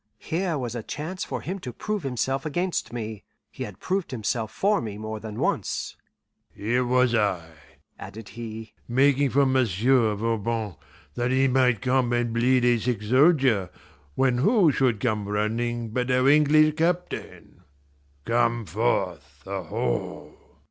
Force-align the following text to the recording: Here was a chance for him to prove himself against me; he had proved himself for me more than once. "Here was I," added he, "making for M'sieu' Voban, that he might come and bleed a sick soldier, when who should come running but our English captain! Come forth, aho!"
Here 0.17 0.57
was 0.57 0.73
a 0.73 0.81
chance 0.81 1.23
for 1.23 1.41
him 1.41 1.59
to 1.59 1.71
prove 1.71 2.01
himself 2.01 2.43
against 2.43 2.91
me; 2.91 3.23
he 3.51 3.65
had 3.65 3.79
proved 3.79 4.09
himself 4.09 4.51
for 4.51 4.81
me 4.81 4.97
more 4.97 5.19
than 5.19 5.37
once. 5.37 5.95
"Here 6.49 6.83
was 6.83 7.13
I," 7.13 7.51
added 7.99 8.29
he, 8.29 8.73
"making 8.87 9.29
for 9.29 9.45
M'sieu' 9.45 10.15
Voban, 10.15 10.75
that 11.13 11.29
he 11.29 11.47
might 11.47 11.83
come 11.83 12.13
and 12.13 12.33
bleed 12.33 12.65
a 12.65 12.79
sick 12.79 13.03
soldier, 13.03 13.69
when 14.15 14.39
who 14.39 14.71
should 14.71 14.99
come 14.99 15.29
running 15.29 15.91
but 15.91 16.09
our 16.09 16.27
English 16.27 16.73
captain! 16.77 17.61
Come 18.25 18.65
forth, 18.65 19.43
aho!" 19.47 20.33